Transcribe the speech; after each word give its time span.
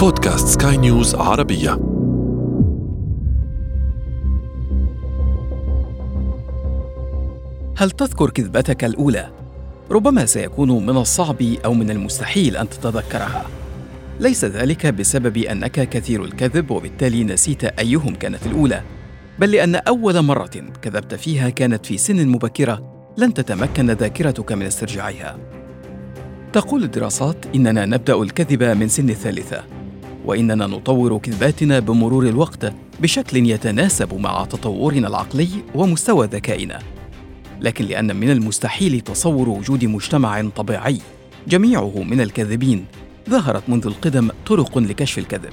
بودكاست 0.00 0.62
سكاي 0.62 0.76
نيوز 0.76 1.14
عربية 1.14 1.70
هل 7.76 7.90
تذكر 7.90 8.30
كذبتك 8.30 8.84
الأولى؟ 8.84 9.30
ربما 9.90 10.26
سيكون 10.26 10.86
من 10.86 10.96
الصعب 10.96 11.42
أو 11.64 11.74
من 11.74 11.90
المستحيل 11.90 12.56
أن 12.56 12.68
تتذكرها. 12.68 13.46
ليس 14.20 14.44
ذلك 14.44 14.86
بسبب 14.86 15.36
أنك 15.36 15.88
كثير 15.88 16.24
الكذب 16.24 16.70
وبالتالي 16.70 17.24
نسيت 17.24 17.64
أيهم 17.64 18.14
كانت 18.14 18.46
الأولى، 18.46 18.82
بل 19.38 19.50
لأن 19.50 19.74
أول 19.74 20.22
مرة 20.22 20.50
كذبت 20.82 21.14
فيها 21.14 21.48
كانت 21.48 21.86
في 21.86 21.98
سن 21.98 22.28
مبكرة 22.28 23.06
لن 23.18 23.34
تتمكن 23.34 23.90
ذاكرتك 23.90 24.52
من 24.52 24.66
استرجاعها. 24.66 25.38
تقول 26.52 26.84
الدراسات 26.84 27.46
إننا 27.54 27.86
نبدأ 27.86 28.22
الكذب 28.22 28.62
من 28.62 28.88
سن 28.88 29.10
الثالثة، 29.10 29.79
وإننا 30.24 30.66
نطور 30.66 31.18
كذباتنا 31.18 31.78
بمرور 31.78 32.26
الوقت 32.28 32.72
بشكل 33.00 33.36
يتناسب 33.50 34.14
مع 34.14 34.44
تطورنا 34.44 35.08
العقلي 35.08 35.48
ومستوى 35.74 36.26
ذكائنا. 36.26 36.78
لكن 37.60 37.84
لأن 37.84 38.16
من 38.16 38.30
المستحيل 38.30 39.00
تصور 39.00 39.48
وجود 39.48 39.84
مجتمع 39.84 40.48
طبيعي 40.56 40.98
جميعه 41.48 42.02
من 42.02 42.20
الكاذبين، 42.20 42.84
ظهرت 43.30 43.68
منذ 43.68 43.86
القدم 43.86 44.30
طرق 44.46 44.78
لكشف 44.78 45.18
الكذب. 45.18 45.52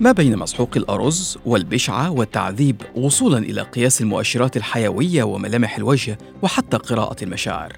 ما 0.00 0.12
بين 0.12 0.36
مسحوق 0.36 0.70
الأرز 0.76 1.38
والبشعة 1.46 2.10
والتعذيب 2.10 2.82
وصولا 2.96 3.38
إلى 3.38 3.62
قياس 3.62 4.00
المؤشرات 4.00 4.56
الحيوية 4.56 5.22
وملامح 5.22 5.76
الوجه 5.76 6.18
وحتى 6.42 6.76
قراءة 6.76 7.24
المشاعر. 7.24 7.72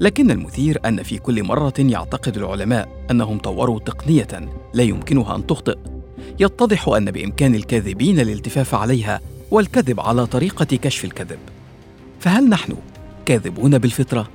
لكن 0.00 0.30
المثير 0.30 0.78
أن 0.84 1.02
في 1.02 1.18
كل 1.18 1.42
مرة 1.42 1.74
يعتقد 1.78 2.36
العلماء 2.36 2.88
أنهم 3.10 3.38
طوروا 3.38 3.80
تقنية 3.80 4.48
لا 4.74 4.82
يمكنها 4.82 5.36
أن 5.36 5.46
تخطئ. 5.46 5.78
يتضح 6.40 6.88
أن 6.88 7.10
بإمكان 7.10 7.54
الكاذبين 7.54 8.20
الالتفاف 8.20 8.74
عليها 8.74 9.20
والكذب 9.50 10.00
على 10.00 10.26
طريقة 10.26 10.76
كشف 10.76 11.04
الكذب. 11.04 11.38
فهل 12.20 12.48
نحن 12.48 12.74
كاذبون 13.26 13.78
بالفطرة؟ 13.78 14.28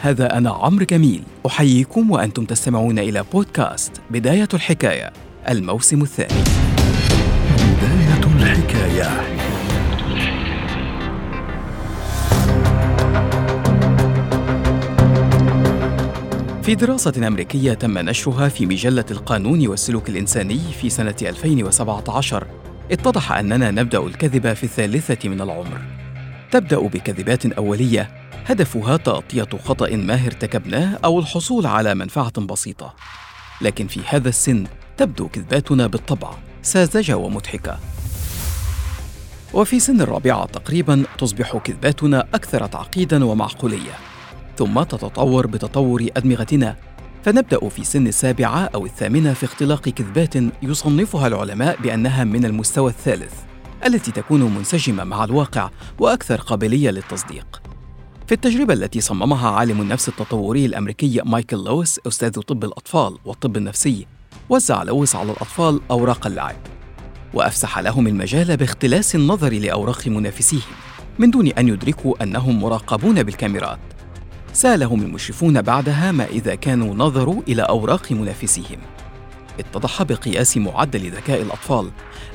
هذا 0.00 0.38
أنا 0.38 0.50
عمرو 0.50 0.84
جميل 0.84 1.22
أحييكم 1.46 2.10
وأنتم 2.10 2.44
تستمعون 2.44 2.98
إلى 2.98 3.24
بودكاست 3.32 3.92
بداية 4.10 4.48
الحكاية 4.54 5.12
الموسم 5.48 6.02
الثاني 6.02 6.65
في 16.66 16.74
دراسة 16.74 17.26
أمريكية 17.26 17.72
تم 17.74 17.98
نشرها 17.98 18.48
في 18.48 18.66
مجلة 18.66 19.04
القانون 19.10 19.66
والسلوك 19.66 20.08
الإنساني 20.08 20.60
في 20.80 20.90
سنة 20.90 21.14
2017 21.22 22.46
اتضح 22.90 23.32
أننا 23.32 23.70
نبدأ 23.70 23.98
الكذب 23.98 24.52
في 24.52 24.64
الثالثة 24.64 25.28
من 25.28 25.40
العمر. 25.40 25.80
تبدأ 26.50 26.78
بكذبات 26.78 27.46
أولية 27.46 28.10
هدفها 28.46 28.96
تغطية 28.96 29.48
خطأ 29.64 29.96
ما 29.96 30.26
ارتكبناه 30.26 30.98
أو 31.04 31.18
الحصول 31.18 31.66
على 31.66 31.94
منفعة 31.94 32.40
بسيطة. 32.40 32.94
لكن 33.60 33.86
في 33.86 34.00
هذا 34.06 34.28
السن 34.28 34.66
تبدو 34.96 35.28
كذباتنا 35.28 35.86
بالطبع 35.86 36.30
ساذجة 36.62 37.16
ومضحكة. 37.16 37.78
وفي 39.54 39.80
سن 39.80 40.00
الرابعة 40.00 40.46
تقريبا 40.46 41.04
تصبح 41.18 41.56
كذباتنا 41.56 42.26
أكثر 42.34 42.66
تعقيدا 42.66 43.24
ومعقولية. 43.24 44.15
ثم 44.56 44.82
تتطور 44.82 45.46
بتطور 45.46 46.06
أدمغتنا. 46.16 46.76
فنبدأ 47.24 47.68
في 47.68 47.84
سن 47.84 48.06
السابعة 48.06 48.70
أو 48.74 48.86
الثامنة 48.86 49.32
في 49.32 49.44
اختلاق 49.44 49.88
كذبات 49.88 50.34
يصنفها 50.62 51.26
العلماء 51.26 51.76
بأنها 51.82 52.24
من 52.24 52.44
المستوى 52.44 52.90
الثالث 52.90 53.32
التي 53.86 54.12
تكون 54.12 54.42
منسجمة 54.42 55.04
مع 55.04 55.24
الواقع 55.24 55.70
وأكثر 55.98 56.40
قابلية 56.40 56.90
للتصديق. 56.90 57.62
في 58.26 58.32
التجربة 58.32 58.74
التي 58.74 59.00
صممها 59.00 59.50
عالم 59.50 59.80
النفس 59.80 60.08
التطوري 60.08 60.66
الأمريكي 60.66 61.20
مايكل 61.24 61.56
لويس 61.56 62.00
أستاذ 62.06 62.30
طب 62.30 62.64
الأطفال 62.64 63.18
والطب 63.24 63.56
النفسي 63.56 64.06
وزع 64.48 64.82
لويس 64.82 65.16
على 65.16 65.32
الأطفال 65.32 65.80
أوراق 65.90 66.26
اللعب 66.26 66.56
وأفسح 67.34 67.78
لهم 67.78 68.06
المجال 68.06 68.56
باختلاس 68.56 69.14
النظر 69.14 69.52
لأوراق 69.52 70.08
منافسيهم 70.08 70.74
من 71.18 71.30
دون 71.30 71.48
أن 71.48 71.68
يدركوا 71.68 72.22
أنهم 72.22 72.62
مراقبون 72.62 73.22
بالكاميرات. 73.22 73.95
سالهم 74.56 75.02
المشرفون 75.02 75.62
بعدها 75.62 76.12
ما 76.12 76.24
إذا 76.24 76.54
كانوا 76.54 76.94
نظروا 76.94 77.42
إلى 77.48 77.62
أوراق 77.62 78.12
منافسيهم. 78.12 78.78
اتضح 79.58 80.02
بقياس 80.02 80.56
معدل 80.56 81.10
ذكاء 81.10 81.42
الأطفال 81.42 81.90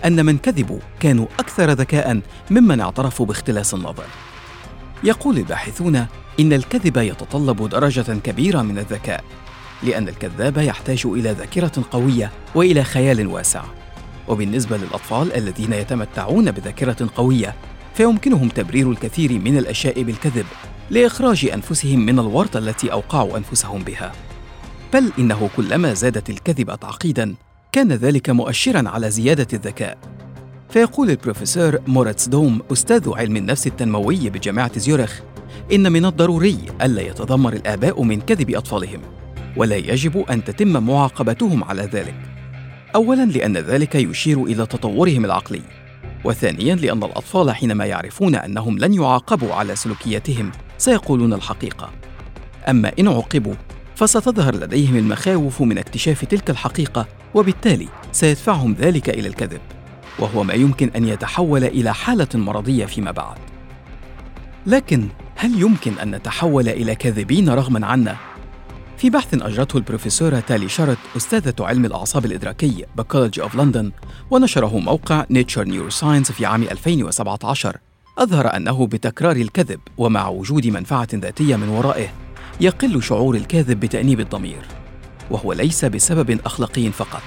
أن 0.06 0.26
من 0.26 0.38
كذبوا 0.38 0.80
كانوا 1.00 1.26
أكثر 1.40 1.72
ذكاء 1.72 2.22
ممن 2.52 2.80
اعترفوا 2.80 3.26
باختلاس 3.26 3.74
النظر. 3.74 4.06
يقول 5.04 5.38
الباحثون 5.38 5.96
إن 6.40 6.54
الكذب 6.54 6.98
يتطلب 6.98 7.70
درجة 7.70 8.20
كبيرة 8.24 8.62
من 8.62 8.78
الذكاء 8.78 9.24
لأن 9.84 10.08
الكذاب 10.08 10.58
يحتاج 10.58 11.02
إلى 11.06 11.32
ذاكرة 11.32 11.84
قوية 11.92 12.32
وإلى 12.56 12.84
خيال 12.84 13.28
واسع. 13.28 13.64
وبالنسبة 14.28 14.78
للأطفال 14.78 15.34
الذين 15.34 15.74
يتمتعون 15.74 16.52
بذاكرة 16.52 17.10
قوية 17.16 17.56
فيمكنهم 17.96 18.50
تبرير 18.50 18.92
الكثير 18.92 19.32
من 19.32 19.58
الأشياء 19.58 20.04
بالكذب. 20.04 20.46
لإخراج 20.92 21.46
أنفسهم 21.46 22.00
من 22.00 22.20
الورطة 22.20 22.58
التي 22.58 22.92
أوقعوا 22.92 23.38
أنفسهم 23.38 23.84
بها. 23.84 24.12
بل 24.94 25.12
إنه 25.20 25.50
كلما 25.58 25.94
زادت 25.94 26.30
الكذبة 26.30 26.76
تعقيدا 26.76 27.36
كان 27.72 27.92
ذلك 27.92 28.30
مؤشرا 28.30 28.90
على 28.90 29.12
زيادة 29.12 29.48
الذكاء. 29.54 29.98
فيقول 30.70 31.10
البروفيسور 31.10 31.80
مورتس 31.88 32.28
دوم 32.28 32.62
أستاذ 32.72 33.10
علم 33.10 33.38
النفس 33.38 33.68
التنموي 33.68 34.30
بجامعة 34.30 34.80
زيورخ 34.80 35.20
إن 35.74 35.92
من 35.92 36.06
الضروري 36.06 36.58
ألا 36.82 37.02
يتذمر 37.02 37.54
الآباء 37.54 38.04
من 38.04 38.22
كذب 38.22 38.56
أطفالهم 38.56 39.02
ولا 39.58 39.76
يجب 39.76 40.18
أن 40.18 40.44
تتم 40.44 40.84
معاقبتهم 40.84 41.64
على 41.64 41.82
ذلك. 41.82 42.16
أولاً 42.96 43.26
لأن 43.26 43.58
ذلك 43.58 43.96
يشير 43.96 44.44
إلى 44.44 44.66
تطورهم 44.66 45.26
العقلي 45.26 45.62
وثانياً 46.24 46.76
لأن 46.76 47.04
الأطفال 47.04 47.52
حينما 47.52 47.86
يعرفون 47.86 48.36
أنهم 48.36 48.78
لن 48.78 48.94
يعاقبوا 48.94 49.54
على 49.54 49.76
سلوكياتهم 49.76 50.52
سيقولون 50.82 51.34
الحقيقة. 51.34 51.90
أما 52.70 52.92
إن 53.00 53.08
عوقبوا 53.08 53.54
فستظهر 53.96 54.56
لديهم 54.56 54.96
المخاوف 54.96 55.62
من 55.62 55.78
اكتشاف 55.78 56.26
تلك 56.26 56.50
الحقيقة 56.50 57.08
وبالتالي 57.34 57.88
سيدفعهم 58.12 58.74
ذلك 58.74 59.10
إلى 59.10 59.28
الكذب. 59.28 59.62
وهو 60.20 60.44
ما 60.44 60.54
يمكن 60.54 60.92
أن 60.96 61.08
يتحول 61.08 61.64
إلى 61.64 61.94
حالة 61.94 62.28
مرضية 62.34 62.86
فيما 62.86 63.12
بعد. 63.12 63.38
لكن 64.68 65.08
هل 65.36 65.62
يمكن 65.62 66.00
أن 66.00 66.16
نتحول 66.16 66.70
إلى 66.70 66.96
كاذبين 66.96 67.50
رغما 67.50 67.88
عنا؟ 67.88 68.16
في 68.98 69.10
بحث 69.10 69.34
أجرته 69.34 69.78
البروفيسورة 69.78 70.40
تالي 70.40 70.70
شاروت 70.70 70.98
أستاذة 71.18 71.54
علم 71.60 71.86
الأعصاب 71.86 72.26
الإدراكي 72.26 72.86
ب 72.96 73.01
College 73.01 73.40
of 73.40 73.56
London 73.56 73.92
ونشره 74.32 74.80
موقع 74.80 75.26
Nature 75.30 75.64
Neuroscience 75.64 76.32
في 76.32 76.46
عام 76.46 76.64
2017 76.64 77.78
أظهر 78.22 78.56
أنه 78.56 78.88
بتكرار 78.88 79.36
الكذب 79.36 79.80
ومع 79.98 80.28
وجود 80.28 80.68
منفعة 80.68 81.08
ذاتية 81.14 81.56
من 81.56 81.70
ورائه 81.70 82.08
يقل 82.62 83.04
شعور 83.04 83.36
الكاذب 83.36 83.80
بتأنيب 83.80 84.20
الضمير 84.20 84.62
وهو 85.32 85.54
ليس 85.54 85.86
بسبب 85.86 86.40
أخلاقي 86.46 86.92
فقط 86.92 87.22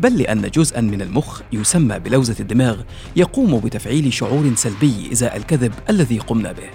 بل 0.00 0.18
لأن 0.18 0.50
جزءا 0.50 0.80
من 0.80 1.02
المخ 1.02 1.40
يسمى 1.52 1.98
بلوزة 1.98 2.36
الدماغ 2.40 2.80
يقوم 3.16 3.58
بتفعيل 3.60 4.12
شعور 4.12 4.54
سلبي 4.54 5.12
إزاء 5.12 5.36
الكذب 5.36 5.72
الذي 5.90 6.18
قمنا 6.18 6.52
به. 6.52 6.70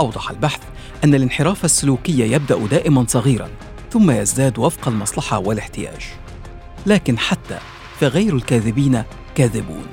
أوضح 0.00 0.30
البحث 0.30 0.60
أن 1.04 1.14
الانحراف 1.14 1.64
السلوكي 1.64 2.32
يبدأ 2.32 2.66
دائما 2.66 3.04
صغيرا 3.08 3.48
ثم 3.92 4.10
يزداد 4.10 4.58
وفق 4.58 4.88
المصلحة 4.88 5.38
والاحتياج. 5.38 6.02
لكن 6.86 7.18
حتى 7.18 7.58
فغير 8.00 8.36
الكاذبين 8.36 9.02
كاذبون 9.34 9.86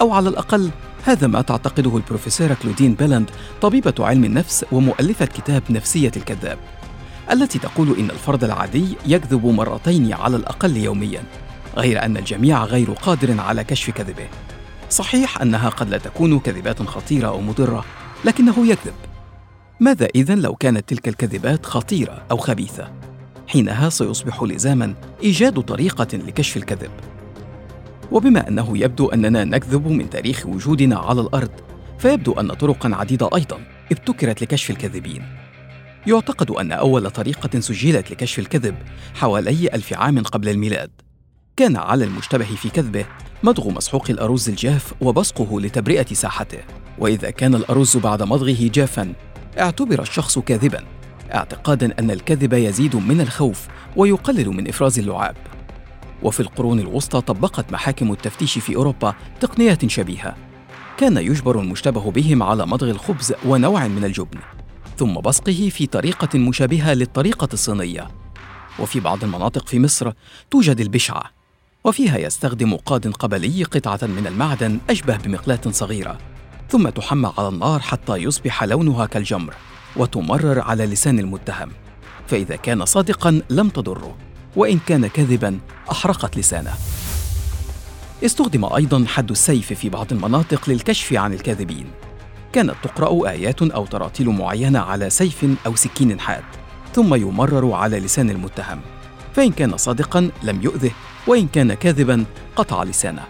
أو 0.00 0.12
على 0.12 0.28
الأقل 0.28 0.70
هذا 1.04 1.26
ما 1.26 1.42
تعتقده 1.42 1.96
البروفيسورة 1.96 2.56
كلودين 2.62 2.94
بيلاند 2.94 3.30
طبيبة 3.62 3.94
علم 3.98 4.24
النفس 4.24 4.64
ومؤلفة 4.72 5.26
كتاب 5.26 5.62
نفسية 5.70 6.12
الكذاب 6.16 6.58
التي 7.30 7.58
تقول 7.58 7.98
إن 7.98 8.10
الفرد 8.10 8.44
العادي 8.44 8.96
يكذب 9.06 9.46
مرتين 9.46 10.12
على 10.12 10.36
الأقل 10.36 10.76
يوميا 10.76 11.22
غير 11.76 12.04
أن 12.04 12.16
الجميع 12.16 12.64
غير 12.64 12.90
قادر 12.90 13.40
على 13.40 13.64
كشف 13.64 13.90
كذبه 13.90 14.26
صحيح 14.90 15.42
أنها 15.42 15.68
قد 15.68 15.88
لا 15.88 15.98
تكون 15.98 16.38
كذبات 16.38 16.82
خطيرة 16.82 17.28
أو 17.28 17.40
مضرة 17.40 17.84
لكنه 18.24 18.66
يكذب 18.66 18.94
ماذا 19.80 20.08
إذا 20.14 20.34
لو 20.34 20.54
كانت 20.54 20.88
تلك 20.88 21.08
الكذبات 21.08 21.66
خطيرة 21.66 22.22
أو 22.30 22.36
خبيثة؟ 22.36 22.92
حينها 23.46 23.88
سيصبح 23.88 24.42
لزاما 24.42 24.94
إيجاد 25.22 25.60
طريقة 25.60 26.16
لكشف 26.16 26.56
الكذب. 26.56 26.90
وبما 28.12 28.48
أنه 28.48 28.78
يبدو 28.78 29.08
أننا 29.08 29.44
نكذب 29.44 29.88
من 29.88 30.10
تاريخ 30.10 30.46
وجودنا 30.46 30.96
على 30.96 31.20
الأرض، 31.20 31.50
فيبدو 31.98 32.32
أن 32.32 32.52
طرقا 32.52 32.94
عديدة 32.94 33.30
أيضا 33.34 33.60
ابتكرت 33.92 34.42
لكشف 34.42 34.70
الكاذبين. 34.70 35.22
يعتقد 36.06 36.50
أن 36.50 36.72
أول 36.72 37.10
طريقة 37.10 37.60
سجلت 37.60 38.10
لكشف 38.10 38.38
الكذب 38.38 38.74
حوالي 39.14 39.68
ألف 39.74 39.92
عام 39.92 40.22
قبل 40.22 40.48
الميلاد. 40.48 40.90
كان 41.56 41.76
على 41.76 42.04
المشتبه 42.04 42.44
في 42.44 42.68
كذبه 42.68 43.04
مضغ 43.42 43.70
مسحوق 43.70 44.10
الأرز 44.10 44.48
الجاف 44.48 44.94
وبصقه 45.00 45.60
لتبرئة 45.60 46.14
ساحته 46.14 46.58
وإذا 46.98 47.30
كان 47.30 47.54
الأرز 47.54 47.96
بعد 47.96 48.22
مضغه 48.22 48.70
جافا 48.74 49.12
اعتبر 49.58 50.02
الشخص 50.02 50.38
كاذبا 50.38 50.84
اعتقادا 51.34 51.94
أن 51.98 52.10
الكذب 52.10 52.52
يزيد 52.52 52.96
من 52.96 53.20
الخوف 53.20 53.66
ويقلل 53.96 54.48
من 54.48 54.68
إفراز 54.68 54.98
اللعاب 54.98 55.36
وفي 56.24 56.40
القرون 56.40 56.80
الوسطى 56.80 57.20
طبقت 57.20 57.72
محاكم 57.72 58.12
التفتيش 58.12 58.58
في 58.58 58.76
أوروبا 58.76 59.14
تقنيات 59.40 59.86
شبيهة. 59.86 60.36
كان 60.96 61.16
يجبر 61.16 61.60
المشتبه 61.60 62.10
بهم 62.10 62.42
على 62.42 62.66
مضغ 62.66 62.90
الخبز 62.90 63.34
ونوع 63.46 63.88
من 63.88 64.04
الجبن 64.04 64.38
ثم 64.98 65.14
بصقه 65.14 65.68
في 65.72 65.86
طريقة 65.86 66.38
مشابهة 66.38 66.94
للطريقة 66.94 67.48
الصينية. 67.52 68.08
وفي 68.78 69.00
بعض 69.00 69.24
المناطق 69.24 69.66
في 69.66 69.80
مصر 69.80 70.12
توجد 70.50 70.80
البشعة 70.80 71.22
وفيها 71.84 72.18
يستخدم 72.18 72.76
قاد 72.76 73.12
قبلي 73.12 73.62
قطعة 73.62 73.98
من 74.02 74.26
المعدن 74.26 74.78
أشبه 74.90 75.16
بمقلاة 75.16 75.60
صغيرة 75.70 76.18
ثم 76.68 76.88
تحمى 76.88 77.32
على 77.38 77.48
النار 77.48 77.80
حتى 77.80 78.16
يصبح 78.16 78.64
لونها 78.64 79.06
كالجمر 79.06 79.54
وتمرر 79.96 80.60
على 80.60 80.86
لسان 80.86 81.18
المتهم 81.18 81.70
فإذا 82.26 82.56
كان 82.56 82.84
صادقا 82.84 83.42
لم 83.50 83.68
تضره. 83.68 84.16
وإن 84.56 84.78
كان 84.86 85.06
كذبا 85.06 85.58
أحرقت 85.90 86.36
لسانه. 86.36 86.74
استخدم 88.24 88.64
أيضا 88.64 89.04
حد 89.08 89.30
السيف 89.30 89.72
في 89.72 89.88
بعض 89.88 90.12
المناطق 90.12 90.70
للكشف 90.70 91.12
عن 91.12 91.32
الكاذبين. 91.32 91.86
كانت 92.52 92.74
تقرأ 92.82 93.28
آيات 93.28 93.62
أو 93.62 93.86
تراتيل 93.86 94.28
معينة 94.28 94.78
على 94.78 95.10
سيف 95.10 95.46
أو 95.66 95.76
سكين 95.76 96.20
حاد 96.20 96.44
ثم 96.94 97.14
يمرر 97.14 97.72
على 97.72 98.00
لسان 98.00 98.30
المتهم. 98.30 98.80
فإن 99.34 99.52
كان 99.52 99.76
صادقا 99.76 100.30
لم 100.42 100.62
يؤذه 100.62 100.90
وإن 101.26 101.48
كان 101.48 101.74
كاذبا 101.74 102.24
قطع 102.56 102.82
لسانه. 102.82 103.22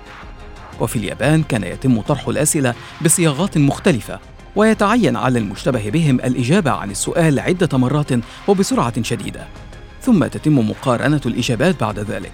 وفي 0.81 0.97
اليابان 0.97 1.43
كان 1.43 1.65
يتم 1.65 2.01
طرح 2.01 2.29
الأسئلة 2.29 2.75
بصياغات 3.05 3.59
مختلفة 3.59 4.19
ويتعين 4.57 5.17
على 5.17 5.39
المشتبه 5.39 5.91
بهم 5.91 6.17
الإجابة 6.17 6.71
عن 6.71 6.91
السؤال 6.91 7.41
عدة 7.41 7.79
مرات 7.79 8.11
وبسرعة 8.49 9.03
شديدة. 9.03 9.47
ثم 10.05 10.27
تتم 10.27 10.71
مقارنة 10.71 11.21
الإجابات 11.27 11.81
بعد 11.81 11.99
ذلك. 11.99 12.33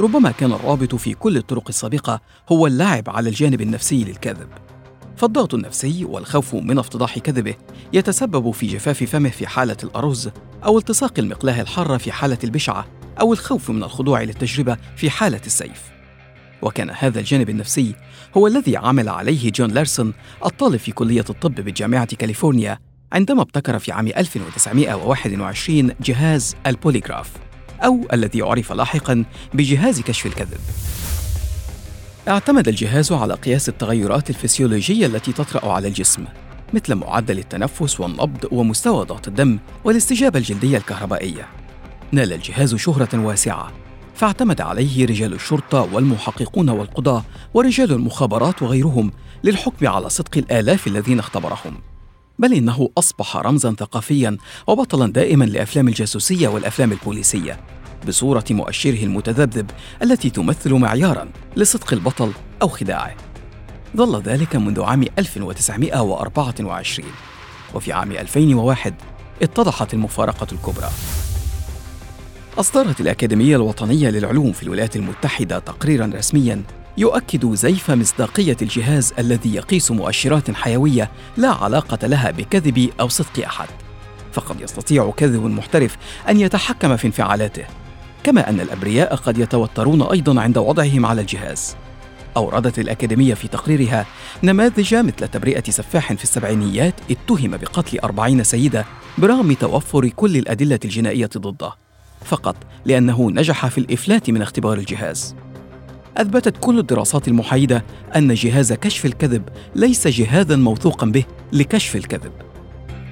ربما 0.00 0.30
كان 0.30 0.52
الرابط 0.52 0.94
في 0.94 1.14
كل 1.14 1.36
الطرق 1.36 1.68
السابقة 1.68 2.20
هو 2.52 2.66
اللعب 2.66 3.10
على 3.10 3.28
الجانب 3.28 3.60
النفسي 3.60 4.04
للكذب. 4.04 4.48
فالضغط 5.16 5.54
النفسي 5.54 6.04
والخوف 6.04 6.54
من 6.54 6.78
افتضاح 6.78 7.18
كذبه 7.18 7.54
يتسبب 7.92 8.50
في 8.50 8.66
جفاف 8.66 9.04
فمه 9.04 9.28
في 9.28 9.46
حالة 9.46 9.76
الأرز 9.84 10.30
أو 10.64 10.78
التصاق 10.78 11.12
المقلاة 11.18 11.60
الحارة 11.60 11.96
في 11.96 12.12
حالة 12.12 12.38
البشعة 12.44 12.86
أو 13.20 13.32
الخوف 13.32 13.70
من 13.70 13.82
الخضوع 13.82 14.22
للتجربة 14.22 14.76
في 14.96 15.10
حالة 15.10 15.40
السيف. 15.46 15.82
وكان 16.62 16.90
هذا 16.90 17.20
الجانب 17.20 17.50
النفسي 17.50 17.94
هو 18.36 18.46
الذي 18.46 18.76
عمل 18.76 19.08
عليه 19.08 19.52
جون 19.52 19.70
لارسون 19.70 20.12
الطالب 20.46 20.76
في 20.76 20.92
كلية 20.92 21.24
الطب 21.30 21.54
بجامعة 21.54 22.16
كاليفورنيا 22.16 22.78
عندما 23.12 23.42
ابتكر 23.42 23.78
في 23.78 23.92
عام 23.92 24.06
1921 24.06 25.92
جهاز 26.00 26.56
البوليغراف 26.66 27.30
أو 27.84 28.06
الذي 28.12 28.38
يعرف 28.38 28.72
لاحقا 28.72 29.24
بجهاز 29.54 30.00
كشف 30.00 30.26
الكذب. 30.26 30.60
اعتمد 32.28 32.68
الجهاز 32.68 33.12
على 33.12 33.34
قياس 33.34 33.68
التغيرات 33.68 34.30
الفسيولوجية 34.30 35.06
التي 35.06 35.32
تطرأ 35.32 35.72
على 35.72 35.88
الجسم 35.88 36.24
مثل 36.74 36.94
معدل 36.94 37.38
التنفس 37.38 38.00
والنبض 38.00 38.48
ومستوى 38.52 39.04
ضغط 39.04 39.28
الدم 39.28 39.58
والاستجابة 39.84 40.38
الجلدية 40.38 40.78
الكهربائية. 40.78 41.46
نال 42.12 42.32
الجهاز 42.32 42.74
شهرة 42.74 43.18
واسعة 43.18 43.72
فاعتمد 44.14 44.60
عليه 44.60 45.06
رجال 45.06 45.32
الشرطة 45.32 45.88
والمحققون 45.94 46.68
والقضاة 46.68 47.24
ورجال 47.54 47.92
المخابرات 47.92 48.62
وغيرهم 48.62 49.12
للحكم 49.44 49.86
على 49.88 50.08
صدق 50.08 50.36
الآلاف 50.36 50.86
الذين 50.86 51.18
اختبرهم. 51.18 51.89
بل 52.40 52.54
إنه 52.54 52.90
أصبح 52.98 53.36
رمزا 53.36 53.74
ثقافيا 53.78 54.36
وبطلا 54.66 55.12
دائما 55.12 55.44
لأفلام 55.44 55.88
الجاسوسية 55.88 56.48
والأفلام 56.48 56.92
البوليسية 56.92 57.60
بصورة 58.08 58.44
مؤشره 58.50 59.04
المتذبذب 59.04 59.70
التي 60.02 60.30
تمثل 60.30 60.74
معيارا 60.74 61.28
لصدق 61.56 61.92
البطل 61.92 62.32
أو 62.62 62.68
خداعه. 62.68 63.16
ظل 63.96 64.22
ذلك 64.22 64.56
منذ 64.56 64.82
عام 64.82 65.04
1924 65.18 67.08
وفي 67.74 67.92
عام 67.92 68.12
2001 68.12 68.94
اتضحت 69.42 69.94
المفارقة 69.94 70.46
الكبرى. 70.52 70.90
أصدرت 72.58 73.00
الأكاديمية 73.00 73.56
الوطنية 73.56 74.10
للعلوم 74.10 74.52
في 74.52 74.62
الولايات 74.62 74.96
المتحدة 74.96 75.58
تقريرا 75.58 76.10
رسميا 76.14 76.62
يؤكد 77.00 77.54
زيف 77.54 77.90
مصداقية 77.90 78.56
الجهاز 78.62 79.12
الذي 79.18 79.54
يقيس 79.54 79.90
مؤشرات 79.90 80.50
حيوية 80.50 81.10
لا 81.36 81.48
علاقة 81.48 82.06
لها 82.06 82.30
بكذب 82.30 82.90
أو 83.00 83.08
صدق 83.08 83.44
أحد. 83.44 83.68
فقد 84.32 84.60
يستطيع 84.60 85.10
كذب 85.16 85.44
محترف 85.44 85.96
أن 86.28 86.40
يتحكم 86.40 86.96
في 86.96 87.06
انفعالاته 87.06 87.64
كما 88.24 88.50
أن 88.50 88.60
الأبرياء 88.60 89.14
قد 89.16 89.38
يتوترون 89.38 90.02
أيضا 90.02 90.40
عند 90.40 90.58
وضعهم 90.58 91.06
على 91.06 91.20
الجهاز. 91.20 91.76
أوردت 92.36 92.78
الأكاديمية 92.78 93.34
في 93.34 93.48
تقريرها 93.48 94.06
نماذج 94.42 94.94
مثل 94.94 95.28
تبرئة 95.28 95.70
سفاح 95.70 96.12
في 96.12 96.24
السبعينيات 96.24 96.94
اتهم 97.10 97.50
بقتل 97.50 97.98
أربعين 97.98 98.44
سيدة 98.44 98.84
برغم 99.18 99.52
توفر 99.52 100.08
كل 100.08 100.36
الأدلة 100.36 100.80
الجنائية 100.84 101.30
ضده. 101.36 101.72
فقط 102.24 102.56
لأنه 102.84 103.30
نجح 103.30 103.66
في 103.66 103.78
الإفلات 103.78 104.30
من 104.30 104.42
اختبار 104.42 104.78
الجهاز. 104.78 105.34
أثبتت 106.20 106.56
كل 106.60 106.78
الدراسات 106.78 107.28
المحايدة 107.28 107.84
أن 108.16 108.34
جهاز 108.34 108.72
كشف 108.72 109.06
الكذب 109.06 109.48
ليس 109.74 110.08
جهازا 110.08 110.56
موثوقا 110.56 111.06
به 111.06 111.24
لكشف 111.52 111.96
الكذب. 111.96 112.32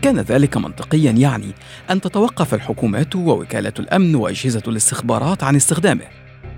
كان 0.03 0.19
ذلك 0.19 0.57
منطقيا 0.57 1.11
يعني 1.11 1.55
أن 1.91 2.01
تتوقف 2.01 2.55
الحكومات 2.55 3.17
ووكالة 3.17 3.73
الأمن 3.79 4.15
وأجهزة 4.15 4.63
الاستخبارات 4.69 5.43
عن 5.43 5.57
استخدامه 5.57 6.05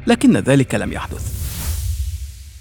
لكن 0.07 0.37
ذلك 0.37 0.75
لم 0.75 0.93
يحدث. 0.93 1.41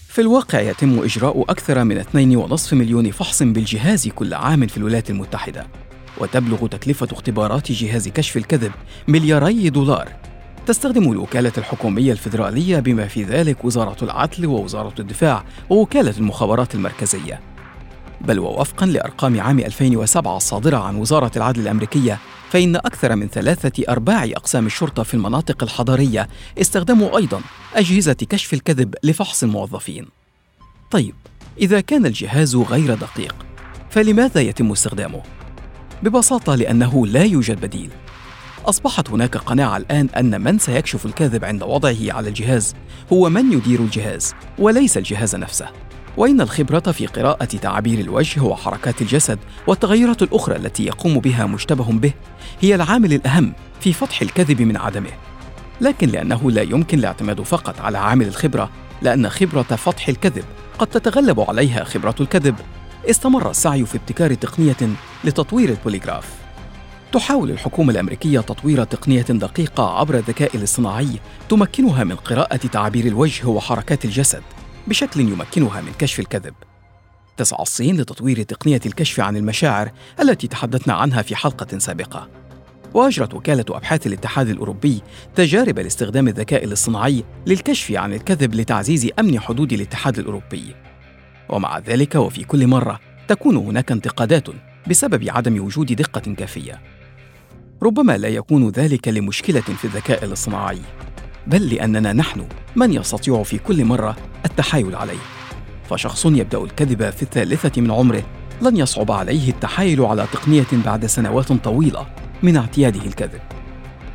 في 0.08 0.22
الواقع 0.22 0.60
يتم 0.60 1.00
إجراء 1.00 1.42
أكثر 1.42 1.84
من 1.84 2.00
2.5 2.00 2.74
مليون 2.74 3.12
فحص 3.12 3.44
بالجهاز 3.44 4.08
كل 4.08 4.34
عام 4.34 4.68
في 4.68 4.78
الولايات 4.78 5.10
المتحدة 5.10 5.68
وتبلغ 6.18 6.68
تكلفة 6.68 7.08
اختبارات 7.12 7.72
جهاز 7.72 8.08
كشف 8.08 8.38
الكذب 8.38 8.72
ملياري 9.08 9.70
دولار. 9.70 10.19
تستخدم 10.69 11.12
الوكالة 11.12 11.51
الحكومية 11.57 12.12
الفيدرالية 12.12 12.80
بما 12.80 13.07
في 13.07 13.24
ذلك 13.24 13.66
وزارة 13.66 14.04
العدل 14.04 14.45
ووزارة 14.45 14.94
الدفاع 14.99 15.44
ووكالة 15.69 16.14
المخابرات 16.18 16.76
المركزية 16.76 17.40
بل 18.21 18.40
ووفقا 18.40 18.85
لأرقام 18.85 19.42
عام 19.42 19.59
2007 19.59 20.38
الصادرة 20.38 20.78
عن 20.78 20.95
وزارة 20.95 21.31
العدل 21.35 21.61
الأمريكية 21.61 22.18
فإن 22.49 22.76
أكثر 22.76 23.16
من 23.16 23.28
ثلاثة 23.28 23.83
أرباع 23.90 24.23
أقسام 24.23 24.66
الشرطة 24.66 25.04
في 25.04 25.14
المناطق 25.14 25.64
الحضرية 25.64 26.28
استخدموا 26.61 27.18
أيضا 27.18 27.42
أجهزة 27.76 28.14
كشف 28.14 28.54
الكذب 28.54 28.95
لفحص 29.04 29.44
الموظفين. 29.44 30.06
طيب، 30.92 31.16
إذا 31.57 31.81
كان 31.81 32.06
الجهاز 32.06 32.56
غير 32.56 32.95
دقيق، 32.95 33.35
فلماذا 33.90 34.42
يتم 34.42 34.71
استخدامه؟ 34.71 35.21
ببساطة 36.04 36.56
لأنه 36.56 37.07
لا 37.07 37.23
يوجد 37.23 37.61
بديل. 37.61 37.90
أصبحت 38.66 39.09
هناك 39.09 39.37
قناعة 39.37 39.78
الآن 39.78 40.09
أن 40.18 40.42
من 40.42 40.59
سيكشف 40.59 41.06
الكذب 41.06 41.45
عند 41.45 41.63
وضعه 41.63 41.97
على 42.13 42.30
الجهاز 42.30 42.75
هو 43.13 43.30
من 43.30 43.54
يدير 43.54 43.80
الجهاز 43.80 44.33
وليس 44.59 44.97
الجهاز 44.97 45.35
نفسه. 45.35 45.69
وإن 46.18 46.42
الخبرة 46.42 46.92
في 46.92 47.06
قراءة 47.06 47.45
تعابير 47.45 47.99
الوجه 47.99 48.42
وحركات 48.42 49.01
الجسد 49.01 49.39
والتغيرات 49.68 50.21
الأخرى 50.21 50.56
التي 50.56 50.85
يقوم 50.85 51.19
بها 51.19 51.45
مشتبه 51.45 51.92
به 51.92 52.13
هي 52.61 52.75
العامل 52.75 53.13
الأهم 53.13 53.54
في 53.80 53.94
فتح 53.94 54.21
الكذب 54.21 54.61
من 54.61 54.78
عدمه. 54.78 55.11
لكن 55.81 56.09
لأنه 56.09 56.51
لا 56.51 56.61
يمكن 56.61 56.99
الاعتماد 56.99 57.42
فقط 57.42 57.81
على 57.81 57.97
عامل 57.97 58.28
الخبرة، 58.28 58.69
لأن 59.01 59.30
خبرة 59.30 59.63
فتح 59.63 60.07
الكذب 60.07 60.44
قد 60.80 60.87
تتغلب 60.87 61.39
عليها 61.39 61.83
خبرة 61.83 62.16
الكذب، 62.19 62.56
استمر 63.09 63.49
السعي 63.49 63.85
في 63.85 63.97
ابتكار 63.97 64.33
تقنية 64.33 64.78
لتطوير 65.23 65.69
البوليغراف. 65.69 66.49
تحاول 67.11 67.51
الحكومة 67.51 67.92
الأمريكية 67.92 68.39
تطوير 68.39 68.83
تقنية 68.83 69.21
دقيقة 69.21 69.99
عبر 69.99 70.16
الذكاء 70.16 70.57
الاصطناعي 70.57 71.19
تمكنها 71.49 72.04
من 72.04 72.16
قراءة 72.16 72.57
تعابير 72.57 73.06
الوجه 73.06 73.47
وحركات 73.47 74.06
الجسد 74.06 74.44
بشكل 74.87 75.19
يمكنها 75.19 75.81
من 75.81 75.92
كشف 75.99 76.19
الكذب. 76.19 76.54
تسعى 77.37 77.61
الصين 77.61 77.97
لتطوير 77.97 78.44
تقنية 78.44 78.81
الكشف 78.85 79.19
عن 79.19 79.37
المشاعر 79.37 79.92
التي 80.19 80.47
تحدثنا 80.47 80.94
عنها 80.94 81.21
في 81.21 81.35
حلقة 81.35 81.78
سابقة. 81.78 82.30
وأجرت 82.94 83.33
وكالة 83.33 83.66
أبحاث 83.69 84.07
الاتحاد 84.07 84.49
الأوروبي 84.49 85.01
تجارب 85.35 85.80
لاستخدام 85.80 86.28
الذكاء 86.28 86.63
الاصطناعي 86.63 87.23
للكشف 87.47 87.92
عن 87.92 88.13
الكذب 88.13 88.56
لتعزيز 88.56 89.09
أمن 89.19 89.39
حدود 89.39 89.73
الاتحاد 89.73 90.19
الأوروبي. 90.19 90.75
ومع 91.49 91.80
ذلك 91.80 92.16
وفي 92.16 92.44
كل 92.44 92.68
مرة 92.68 92.99
تكون 93.28 93.56
هناك 93.56 93.92
انتقادات 93.92 94.47
بسبب 94.87 95.30
عدم 95.30 95.66
وجود 95.66 95.94
دقة 95.94 96.33
كافية. 96.33 96.99
ربما 97.83 98.18
لا 98.18 98.28
يكون 98.28 98.69
ذلك 98.69 99.07
لمشكلة 99.07 99.62
في 99.62 99.86
الذكاء 99.86 100.26
الاصطناعي 100.26 100.80
بل 101.48 101.74
لأننا 101.74 102.14
نحن 102.14 102.45
من 102.76 102.94
يستطيع 102.94 103.44
في 103.44 103.57
كل 103.57 103.86
مرة 103.86 104.16
التحايل 104.45 104.95
عليه. 104.95 105.19
فشخص 105.90 106.26
يبدأ 106.26 106.57
الكذب 106.64 107.09
في 107.09 107.24
الثالثة 107.24 107.81
من 107.81 107.92
عمره 107.92 108.24
لن 108.62 108.78
يصعب 108.78 109.12
عليه 109.12 109.50
التحايل 109.50 110.02
على 110.02 110.28
تقنية 110.33 110.68
بعد 110.86 111.06
سنوات 111.06 111.52
طويلة 111.52 112.07
من 112.44 112.57
اعتياده 112.57 113.06
الكذب. 113.06 113.42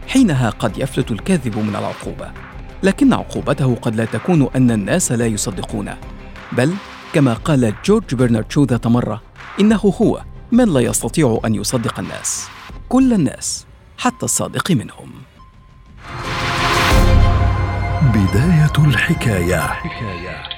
حينها 0.09 0.51
قد 0.51 0.79
يفلت 0.79 1.11
الكاذب 1.11 1.59
من 1.59 1.77
العقوبة 1.77 2.31
لكن 2.83 3.13
عقوبته 3.13 3.75
قد 3.75 3.97
لا 3.97 4.05
تكون 4.05 4.49
أن 4.57 4.71
الناس 4.71 5.13
لا 5.13 5.27
يصدقونه. 5.27 5.97
بل 6.53 6.75
كما 7.13 7.35
قال 7.35 7.75
جورج 7.85 8.15
برنارد 8.15 8.53
شو 8.53 8.65
ذات 8.65 8.87
مرة 8.87 9.23
إنه 9.61 9.95
هو 10.03 10.23
من 10.53 10.65
لا 10.65 10.81
يستطيع 10.81 11.41
أن 11.45 11.55
يصدق 11.55 11.99
الناس. 11.99 12.49
كل 12.89 13.13
الناس 13.13 13.67
حتى 13.99 14.25
الصادق 14.25 14.71
منهم 14.71 15.11
بداية 18.03 18.87
الحكاية, 18.87 19.61
حكاية. 19.61 20.54